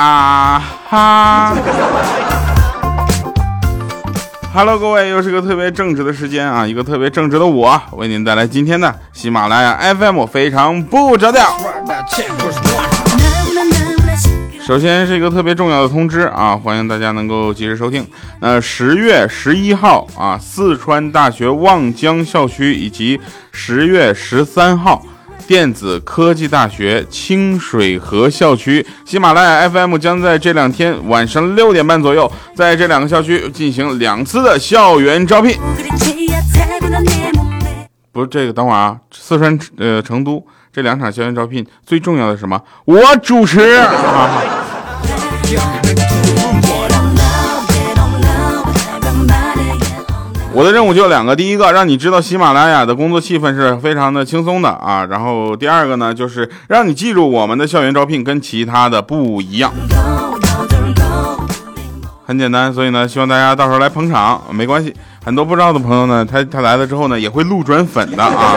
[0.00, 1.56] 啊哈
[4.54, 11.44] ！Hello，各位，又是个特别正直的时间啊，一个特别正直的我为您带来今天的喜马拉雅 FM 非常不着调。
[14.68, 18.06] 首先是一个特别重要的通知啊，欢迎大家能够及时收听。
[18.42, 23.18] 那十月十一号啊，四川大学望江校区以及
[23.50, 25.02] 十月十三号。
[25.46, 35.58] 电子科技大学清水河校区，喜马拉雅 FM 将在这两天晚上六点半左右，在这两个校区进行两次的校园招聘。
[38.12, 42.60] 不是这个，等会儿啊，四川呃成都这两场校园招聘最重要的是什么？
[42.84, 44.57] 我主持啊。
[50.52, 59.72] 我的任务就两个，第一个让你知道喜马拉雅的工作气氛是非常的轻松的啊，然后第二个呢就是让你记住我们的校园招聘跟其他的不一样，
[62.26, 64.92] 很简单，所以呢希望大家到时候来捧场，没关系，
[65.24, 68.56] 很多不知道的朋友呢，他他来了之后呢也会路转粉的啊。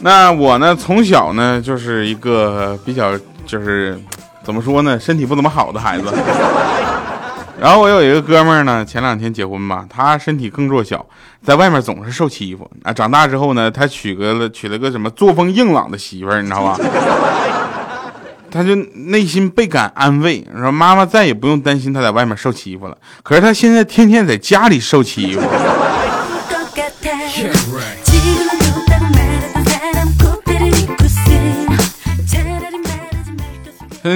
[0.00, 3.12] 那我呢从小呢就是一个比较
[3.46, 3.98] 就是
[4.44, 6.12] 怎么说呢身体不怎么好的孩子。
[7.60, 11.06] 然后我有一个哥们儿呢，前两天结婚吧，他身体更弱小，
[11.44, 12.92] 在外面总是受欺负啊。
[12.92, 16.76] 长大之后呢，他娶个了娶了个什么作风硬朗的媳妇儿，你知道吧？
[18.50, 22.96] 他就内心倍感安慰，说妈妈再也不用担心他在外面受欺负了。
[23.22, 25.42] 可是他现在天天在家里受欺负。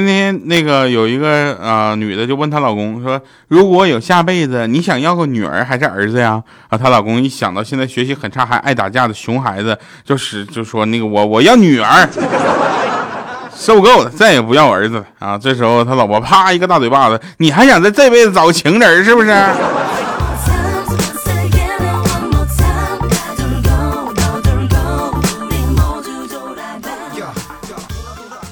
[0.00, 12.08] 那天那个有一个啊女的就问她老公说：“如果有下辈子，你想要个女儿还是儿子呀？”啊，她老公一想到现在学习很差还爱打架的熊孩子，就是就说那个我我要女儿，
[13.54, 15.38] 受够了，再也不要儿子了啊！
[15.38, 19.28] 这时候他老婆啪一个大嘴巴子，你还想在这辈子找个情人是不是？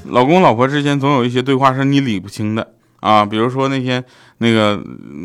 [0.09, 2.69] 老公老婆之间总有一些对话是你理不清的
[3.01, 4.03] 啊，比如说那天
[4.39, 4.81] 那个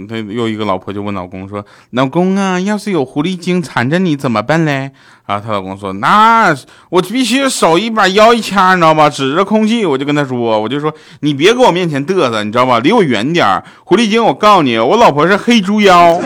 [0.07, 4.91] 他又一个老婆就问老公说：“老公啊，要是有狐狸精缠着你怎么办嘞？”
[5.25, 6.53] 啊，他老公说：“那
[6.89, 9.09] 我必须手一把腰一掐，你知道吧？
[9.09, 12.79] 指着空气我就跟他说，我就说你别搁我面前嘚瑟，你知道吧？
[12.79, 16.19] 离我远点狐狸精，我告诉你，我老婆是黑猪妖，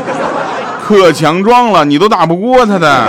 [0.86, 3.08] 可强壮了，你都打不过她的。”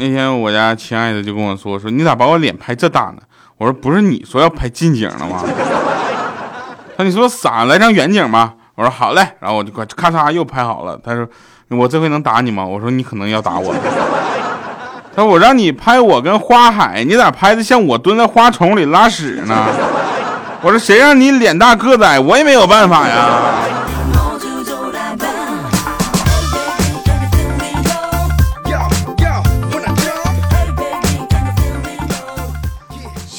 [0.00, 3.18] 那天我家亲爱的就跟我说说你咋把我脸拍这大呢？
[3.58, 5.44] 我说不是你说要拍近景了吗？
[6.96, 8.54] 他你说傻来张远景吧。
[8.76, 10.98] 我说好嘞，然后我就咔嚓又拍好了。
[11.04, 11.28] 他说
[11.68, 12.64] 我这回能打你吗？
[12.64, 13.74] 我说你可能要打我。
[15.14, 19.66] 他说我让你拍我跟花海，你咋拍的像我蹲在花丛里拉屎呢？
[20.62, 23.28] 我说谁让你脸大个子矮，我也没有办法呀。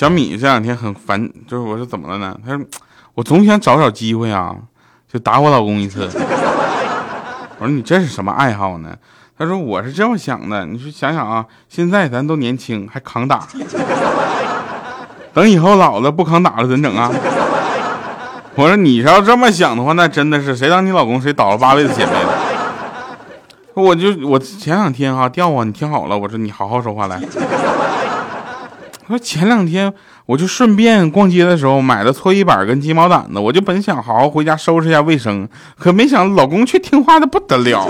[0.01, 2.35] 小米这两天很烦，就是我说怎么了呢？
[2.44, 2.66] 他说
[3.13, 4.56] 我总想找找机会啊，
[5.07, 6.09] 就打我老公一次。
[7.59, 8.95] 我说你这是什么爱好呢？
[9.38, 13.47] 他说我是这么想的，你说想想啊，现在咱都年轻还扛打，
[15.35, 17.11] 等以后老了不扛打了怎整啊？
[18.56, 22.34] 我说你要这么想的话，那真的是谁当你老公谁倒了八辈子血霉了。
[23.75, 27.22] 我就我前两天哈掉啊，你听好了，我说你好好说话来。
[29.07, 29.94] 说前两天
[30.25, 37.85] 我就顺便逛街的时候买了搓衣板跟鸡毛掸子，我就本想好好回家收拾一下卫生，可没想老公却听话的不得了。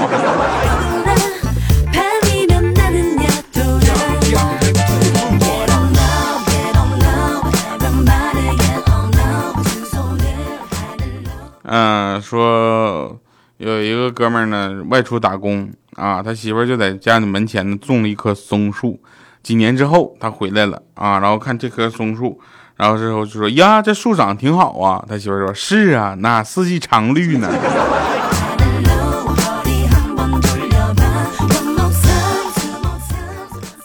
[11.64, 13.16] 嗯，说
[13.58, 19.00] 有一个哥们呢外出打工啊，他媳妇就在家里门前呢种了一棵松树。
[19.44, 22.40] 几年之后，他回来了啊，然后看这棵松树，
[22.76, 27.50] 然后之后就说：“呀，这树长挺好啊。”他媳妇说：“是啊，那四季常绿呢。”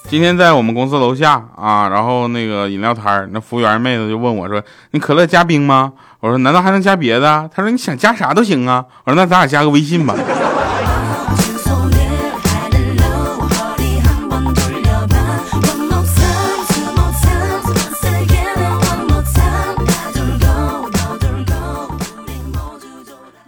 [0.09, 4.63] 今天在我们公司楼下啊，然后那个饮料摊儿那服务员妹子就问我说
[4.93, 10.15] ：“你可乐加冰吗？”我说：“难道还能加别的？”他说：“你想加啥都行啊。”我说：“那咱俩加个微信吧。”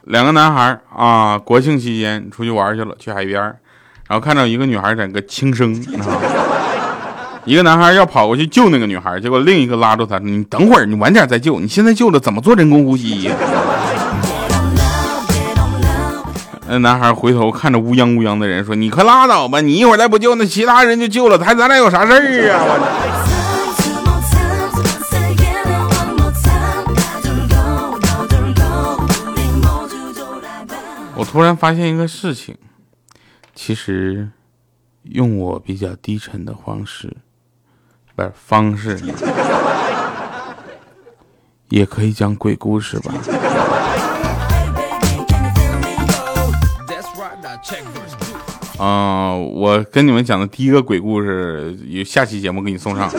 [0.08, 5.74] 两个男孩啊，国庆期间出去玩去了，去海边，然后看到一个女孩在个轻生，
[7.44, 13.30] 一个男孩要跑过去救那个女孩，结果另一个拉住他，你等会儿，你晚点再救，你现在救了怎么做人工呼吸？
[16.70, 22.60] 那男孩回头看着乌泱乌泱的人说：“你快拉倒吧，你一会儿再不救，那其他人就救了，还咱俩有啥事儿啊？”
[31.30, 32.56] 突然发现一个事情，
[33.54, 34.30] 其实
[35.02, 37.18] 用我比较低沉的方式，
[38.16, 38.98] 不是方式，
[41.68, 43.12] 也可以讲鬼故事吧。
[48.78, 53.10] 啊，我跟你们讲的第一个鬼故事，有下期节目给你送上。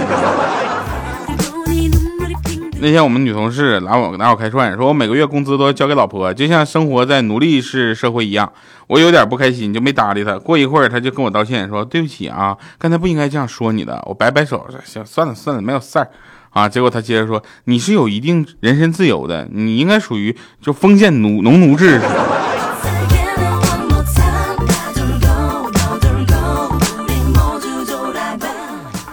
[2.82, 8.50] 那天我们女同事拿我拿我开涮，说我每个月工资都要交给老婆，就像生活在奴隶式社会一样。
[8.88, 10.40] 我有点不开心，就没搭理她。
[10.40, 14.02] 过一会儿，她就跟我道歉，说对不起啊，刚才不应该这样说你的。
[14.08, 16.10] 我摆摆手，说行，算了算了，没有事儿
[16.52, 16.70] 啊。
[16.70, 22.00] 结果她接着说，你是有一定人身自由的，你应该属于就封建奴农奴制。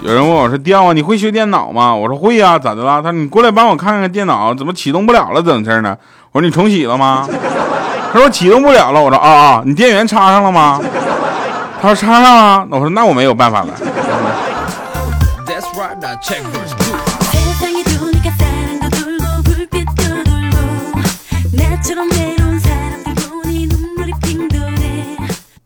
[0.06, 5.99] 有人问我说：“调啊，你会修电脑吗？”我说：“会呀，咋的了？”他说：“你过来帮我看看电脑怎么启动不了了，怎么事呢？”
[6.31, 7.26] 我说：“你重启了吗？”
[8.14, 10.81] 他说：“启动不了了。”我说：“啊啊，你电源插上了吗？”
[11.82, 13.75] 他说：“插上了。”我说：“那我没有办法了。”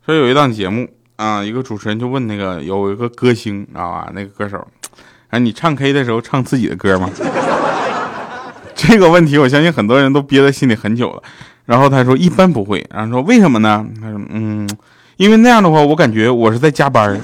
[0.07, 0.89] 说有一档节目。
[1.21, 4.67] 啊，一个主持人就问那个有一个歌星啊，那个歌手，
[5.29, 7.11] 哎，你唱 K 的时候唱自己的歌吗？
[8.75, 11.23] 这个问题我相信很多人都憋在心里很久了。
[11.67, 13.87] 然后他说一般不会，然后说为什么呢？
[14.01, 14.67] 他说嗯，
[15.19, 17.21] 因为那样的话我感觉我是在加班。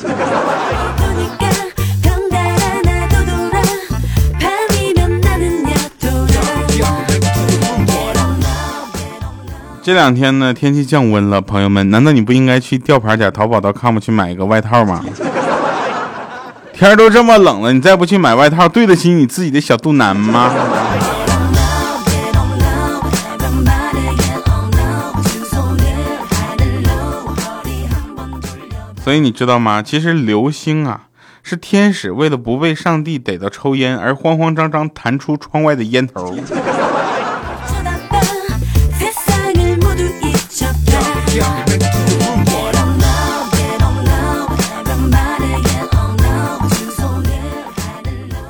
[9.86, 15.00] 这两天呢，天气降温了，朋友们，难道你不应该去吊牌点淘宝到 com 去买一个外套吗？
[16.72, 20.52] 天都这么冷了，你再不去买外套，对得起你自己的小肚腩吗？
[29.04, 29.80] 所以你知道吗？
[29.80, 31.02] 其实流星啊，
[31.44, 36.36] 是天使为了不被上帝逮到抽烟而慌慌张张弹出窗外的烟头。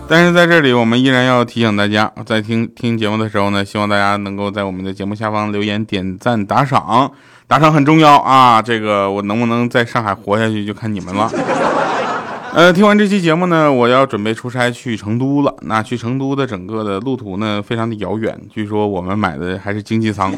[0.09, 7.11] 但是在这里，我们依然要提醒大家，在听听节目的时候呢，希望大家能够在我们的节目下方留言、点赞、打赏，
[7.49, 8.63] 打赏很重要啊！
[8.63, 11.29] 这个我能不能在上海活下去，就看你们了。
[12.55, 15.53] 呃，听完这期节目呢，我要准备出差去成都了。
[15.63, 18.41] 那去成都的整个的路途呢，非常的遥远。
[18.49, 20.33] 据说我们买的还是经济舱，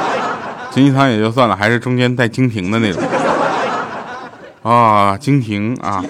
[0.70, 3.02] 经济舱也就算了，还是中间带经停的那种。
[4.62, 6.04] 啊，经停啊！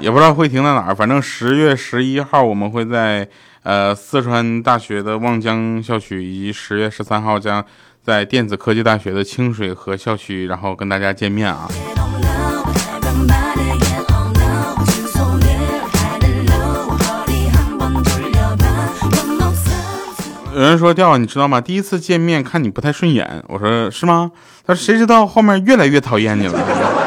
[0.00, 3.28] 也不知道会停在哪儿，反正十月十一号我们会在
[3.62, 7.62] 呃四川大学的望江校区，以及十月十三号将
[8.02, 11.68] 在电子科技大学的清水河校区，然后跟大家见面啊。
[20.52, 21.60] 有人说调，你知道吗？
[21.60, 24.32] 第一次见面看你不太顺眼，我说是吗？
[24.66, 26.99] 他说谁知道后面越来越讨厌你了。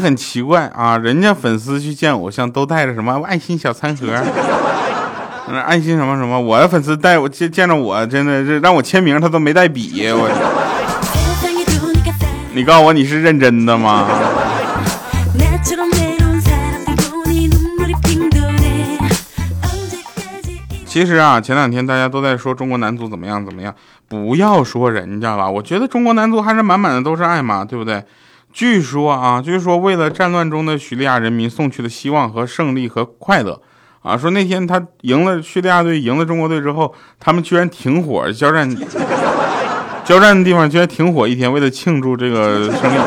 [0.00, 4.06] 很奇怪啊，人家粉丝去见偶像都带着什么爱心小餐盒，
[5.48, 10.02] 那 爱心什么什么，我的粉丝带我见见着我，真的是让我签名，他都没带笔。
[10.10, 10.28] 我，
[12.52, 14.08] 你告诉我你是认真的吗？
[20.86, 23.72] 其实啊，前两天大家都在说中国男足怎么样怎么样，
[24.08, 28.02] 不要说人家了，我觉得中国男足还是满满的都是爱嘛，对不对？
[28.52, 33.60] 据说啊，据说为了战乱中的叙利亚人民送去的希望和胜利和快乐，
[34.02, 38.68] 啊，说那天他赢了叙利亚队，赢了中国队之后，他们居然停火交战，
[40.04, 42.98] 交战的地方居然停火一天，为了庆祝这个胜利。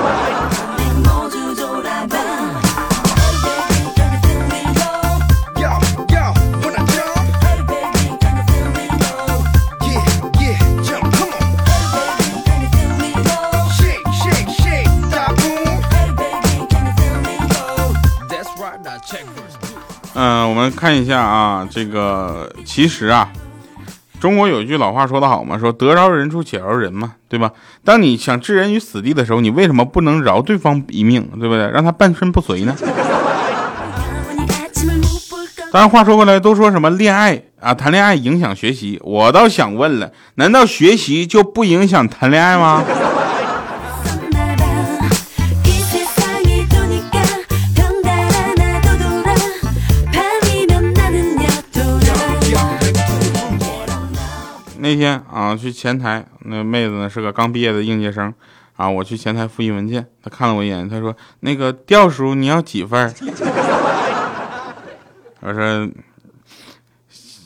[20.84, 23.32] 看一下啊，这个其实啊，
[24.20, 27.50] 中国有一句老话说得好嘛，说得饶人处且饶人嘛，对吧？
[27.86, 31.70] 当你想置人于死地的时候，你为什么不能饶对方一命，对不对？
[31.70, 32.76] 让他半身不遂呢？
[35.72, 42.84] 当然，话说回来，都说什么恋爱啊，谈恋爱影响学习，我倒想问了，难道学习就不影响谈恋爱吗？
[54.84, 58.34] 那天啊，去前台，那妹子呢是个刚毕业的应届生，
[58.76, 63.10] 啊，我去前台复印文件，她看了我一眼，她说：“那个调叔，你要几份？”
[65.40, 65.90] 我说：“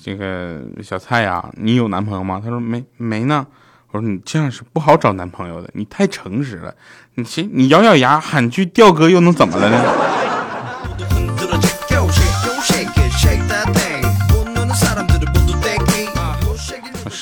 [0.04, 3.46] 这个小蔡呀，你有男朋友吗？”她说：“没没呢。”
[3.94, 6.74] 我说：“你这样是不好找男朋友的，你太诚实了。
[7.14, 9.86] 你行，你咬咬牙喊句调哥又能怎么了呢？”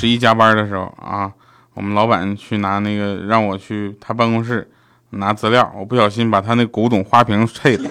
[0.06, 1.32] 十一加班的时候啊，
[1.74, 4.70] 我们老板去拿那个让我去他办公室
[5.10, 7.90] 拿资料，我不小心把他那古董花瓶碎了，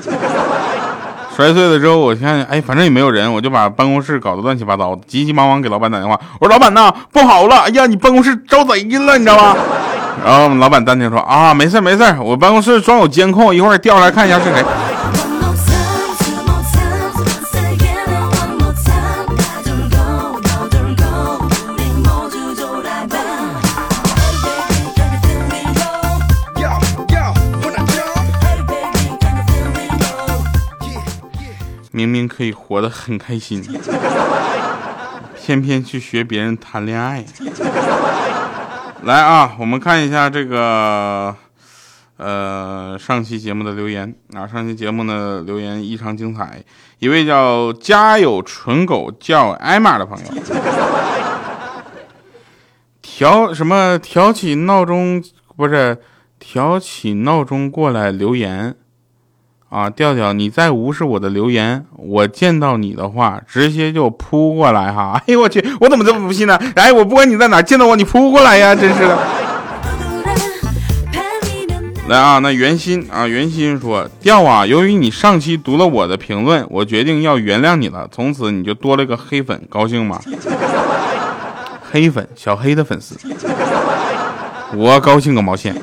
[1.35, 9.57] 摔碎了之后，我看哎，反正也没有人，我就把办公室搞得乱七八糟，急急忙忙给老板打电话，我说老板呐，不好了，哎呀，你办公室招贼了，你知道吗？
[10.25, 14.65] 然后我们老板淡定说啊，没事没事，我办公室装有监控，一会儿调出来看一下是谁。
[32.37, 33.63] 可以活得很开心，
[35.41, 37.25] 偏偏去学别人谈恋爱。
[39.03, 41.37] 来啊，我们看一下这个，
[42.17, 44.47] 呃，上期节目的留言啊。
[44.47, 46.61] 上期节目的留言异常精彩，
[46.99, 50.43] 一位叫家有纯狗叫艾玛的朋友，
[53.01, 55.23] 调什么调起闹钟
[55.55, 55.99] 不是
[56.41, 58.75] 调起闹钟过来留言。
[59.69, 65.21] 啊，调调，你再无视我的留言，我见到你的话，直接就扑过来哈！
[65.27, 66.57] 哎呦我去，我怎么这么不信呢？
[66.77, 69.19] 哎，我不管你在哪，见到我你扑过来呀，真是的。
[72.07, 80.21] 来啊，那袁心啊，袁心说，调啊，由于你上期读了我的评论，我决定要原谅你了，从此你就多了个黑粉，高兴吗？
[81.91, 83.17] 黑粉，小黑的粉丝，
[84.77, 85.75] 我高兴个毛线。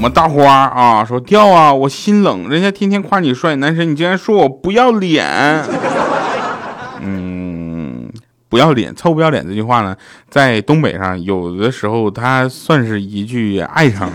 [0.00, 5.62] 我们大花啊，说掉啊，我心冷，人家天天夸你帅，男神你竟然说我不要脸，
[7.04, 8.10] 嗯，
[8.48, 9.94] 不要脸，臭不要脸这句话呢，
[10.30, 14.10] 在东北上有的时候它算是一句爱称。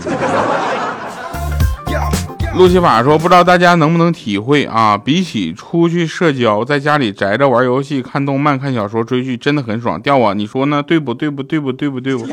[2.56, 4.98] 路西法说，不知道大家能不能体会啊？
[4.98, 10.00] 比起出去社交，在家里宅着玩游戏、看动漫、看小说、追剧，真的很爽。
[10.00, 10.82] 掉啊，你说呢？
[10.82, 11.30] 对不对？
[11.30, 12.26] 不对不对不对不？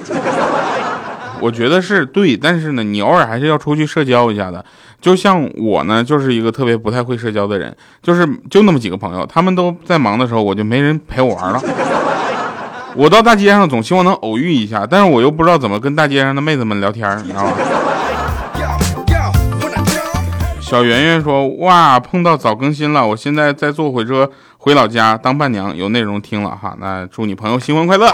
[1.44, 4.64] 我觉得是对，但是呢，你偶尔还是要出去社交一下的。
[5.02, 11.62] 就像我呢，就是一个特别不太会社交的人，就是就那么几个朋友，他们都在忙的时候，我就没人陪我玩了。
[12.96, 17.52] 我到大街上总希望能偶遇一下，但是我又不知道怎么跟大街上的妹子们聊天，你知道吗？
[20.62, 26.74] 小圆圆说：“哇，碰到早更新了，我现在在坐火车回老家当伴娘，有内容听了哈。
[26.80, 28.08] 那祝你朋友新婚快乐。”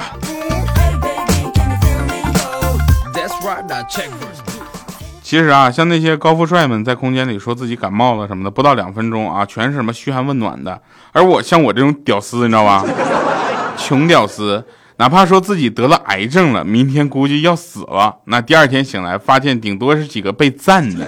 [5.22, 10.82] 其实啊，像那些高富帅们在空间里说自己感冒了什么的，不到两分钟啊，全是什么嘘寒问暖的。
[11.12, 12.84] 而我像我这种屌丝，你知道吧？
[13.78, 14.66] 穷屌丝，
[14.98, 21.06] 哪怕说自己得了癌症了，明天估计要死了，那第二天醒来发现顶多是几个被赞的。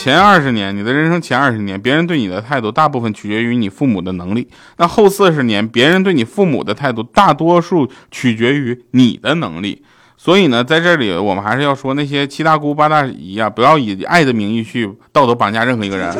[0.00, 4.46] 前二十年，你的人生前二十年，别人对你的态度大部分取决于你父母的能力；
[4.78, 9.84] 那后四十年，别人对你父母的态度大多数取决于你的能力。
[10.16, 16.10] 所以呢，在这里我们还是要说那些七大姑八大姨啊，不要以爱的名义去道德绑架任何一个人。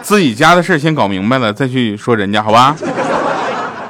[0.00, 2.74] 自己家的事先搞明白了再去说人家，好吧？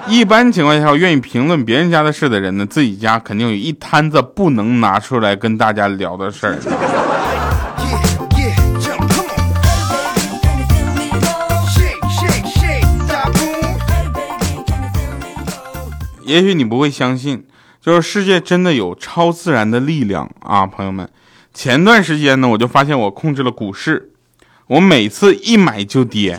[0.09, 6.59] 一般情况下，愿意评论别人家的事的人呢，自己家肯定有一摊子不能拿出来跟大家聊的事儿。
[16.27, 17.47] 也许你不会相信，
[17.81, 21.09] 就是世界真的有超自然的力量啊，朋友们。
[21.55, 24.11] 前段时间呢，我就发现我控制了股市，
[24.67, 26.39] 我每次一买就跌，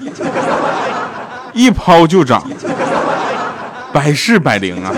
[1.55, 2.45] 一抛就涨。
[3.93, 4.93] 百试百灵啊。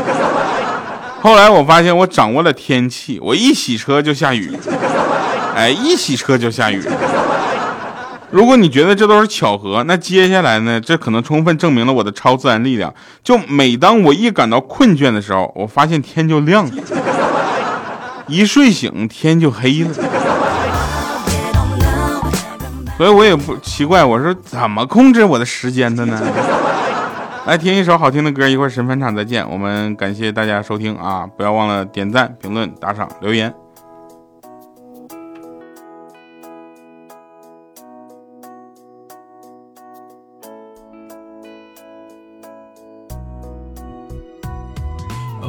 [1.21, 4.51] 后来我发现我掌握了天气，我一洗车就下雨，
[5.55, 6.81] 哎，一洗车就下雨。
[8.31, 10.79] 如果你觉得这都是巧合，那接下来呢？
[10.79, 12.93] 这可能充分证明了我的超自然力量。
[13.23, 16.71] 就每当我一感到困倦的时候，我发现天就亮了，
[18.27, 19.89] 一睡醒天就黑了。
[22.97, 26.21] 所以我也不奇怪，我说怎么控制我的时间的呢？
[27.47, 29.49] 来听一首好听的歌，一会儿神返场再见。
[29.49, 33.51] 我们感谢大家收听啊，不要忘了点赞、评论、打赏、留言。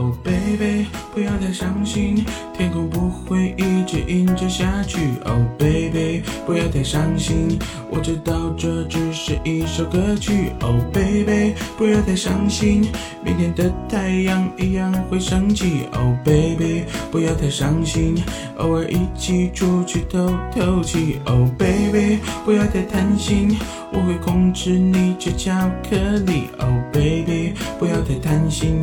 [0.00, 2.24] Oh baby，不要太伤心，
[2.56, 4.98] 天空不会一直阴着下去。
[5.26, 7.58] Oh baby，不要太伤心，
[7.90, 10.52] 我知道这只是一首歌曲。
[10.62, 12.88] Oh baby，不要太伤心，
[13.22, 15.86] 明天的太阳一样会升起。
[15.92, 18.16] Oh baby，不要太伤心，
[18.56, 21.20] 偶尔一起出去透透气。
[21.26, 23.54] Oh baby，不要太贪心，
[23.92, 25.52] 我会控制你吃巧
[25.90, 26.48] 克力。
[26.58, 28.80] Oh baby，不要太贪心。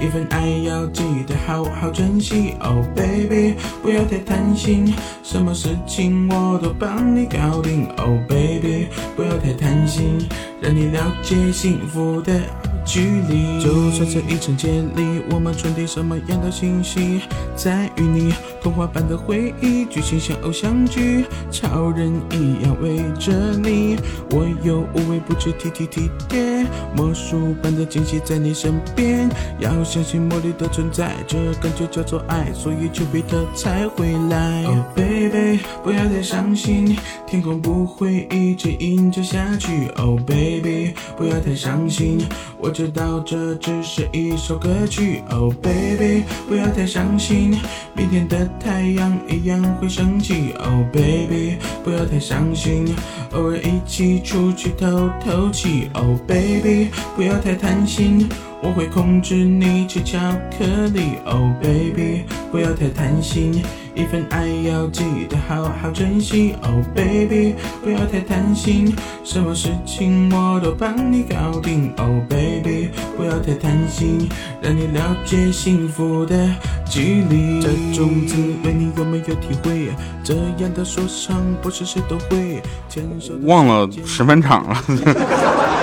[0.00, 10.26] 一份爱要记得好好珍惜，Oh baby，不要太贪心，什么事情我都帮你搞定，Oh baby，不要太贪心，
[10.60, 12.40] 让你了解幸福的。
[12.82, 17.20] 距离，就算这一场接力，我们传递什么样的信息？
[17.54, 23.96] 在与你童话般的回忆，剧情像偶像剧，超人一样围着你。
[24.30, 29.28] 我有无微不至，体体体贴，魔术般的惊喜在你身边。
[29.60, 34.64] 要相信魔力的存在，这感觉叫做爱，所以丘比特才会来。
[34.64, 39.88] Oh baby，不要太伤心，天空不会一直阴着下去。
[39.96, 42.18] Oh baby，不要太伤心，
[42.58, 42.70] 我。
[42.80, 47.58] 知道这只是一首歌曲，Oh baby，不要太伤心，
[47.94, 52.94] 明天的太阳一样会升起，Oh baby，不要太伤心，
[53.32, 58.28] 偶尔一起出去透透气，Oh baby，不要太贪心，
[58.62, 60.18] 我会控制你吃巧
[60.58, 63.62] 克力，Oh baby，不要太贪心。
[63.94, 74.28] 一份爱要记得好好珍惜，Oh baby，不要太贪心，什么事情我都帮你搞定，Oh baby，不要太贪心，
[74.62, 76.48] 让你了解幸福的
[76.88, 77.60] 距离。
[77.60, 79.90] 这种滋味你有没有体会？
[80.22, 82.62] 这样的说唱不是谁都会。
[83.42, 84.76] 忘了十分场了。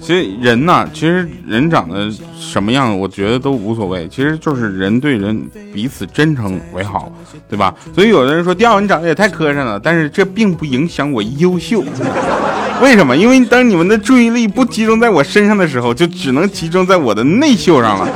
[0.00, 4.08] 其实人呐，其实人长得什么样，我觉得都无所谓。
[4.08, 5.40] 其实就是人对人
[5.72, 7.12] 彼此真诚为好，
[7.48, 7.74] 对吧？
[7.94, 11.82] 所以有的人说，第你长得也太磕碜了，但是这并不影响我优秀。
[12.82, 13.16] 为什么？
[13.16, 18.08] 因为当你们的注意力不集中在我身上的时候，就只能集中在我的内秀上了。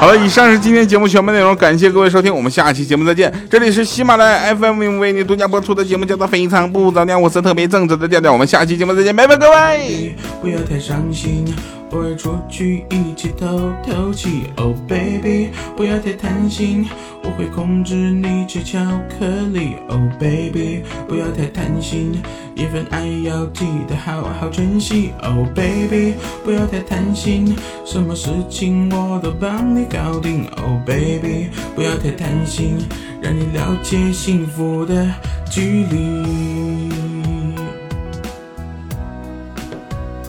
[0.00, 3.30] 好了，以上是今天节目全部内容，感谢各位收听，我们下期节目再见。
[3.50, 10.16] 这里是喜马拉雅 FM 为你独家播出的节目，叫做《非常不着调》，我是特别正直的调调，我们下期节目再见，拜拜，各位。
[10.40, 11.44] 不要太伤心。
[11.90, 16.86] 偶尔出去一起透透气，Oh baby，不要太贪心，
[17.24, 22.22] 我会控制你吃巧克力，Oh baby，不要太贪心，
[22.54, 32.78] 一份爱要记得好好珍惜，Oh baby，不要太贪心，什么事情我都帮你搞定，Oh baby，不要太贪心，
[33.20, 35.06] 让你了解幸福的
[35.50, 36.99] 距离。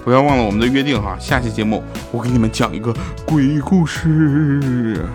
[0.04, 2.94] 不要忘了我们的约定哈，下期节目我给你们讲一个
[3.26, 5.06] 鬼故事。